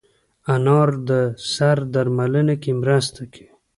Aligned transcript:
انار 0.53 0.89
د 1.09 1.11
سر 1.53 1.77
درملنه 1.93 2.55
کې 2.61 2.71
مرسته 2.81 3.21
کوي. 3.33 3.51